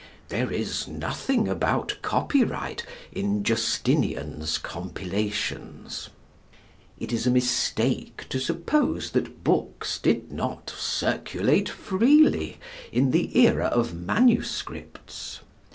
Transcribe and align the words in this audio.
There 0.29 0.51
is 0.51 0.87
nothing 0.87 1.47
about 1.47 1.99
copyright 2.01 2.83
in 3.11 3.43
Justinian's 3.43 4.57
compilations. 4.57 6.09
It 6.99 7.13
is 7.13 7.27
a 7.27 7.29
mistake 7.29 8.25
to 8.29 8.39
suppose 8.39 9.11
that 9.11 9.43
books 9.43 9.99
did 9.99 10.31
not 10.31 10.73
circulate 10.75 11.69
freely 11.69 12.57
in 12.91 13.11
the 13.11 13.45
era 13.45 13.65
of 13.67 13.93
manuscripts. 13.93 15.41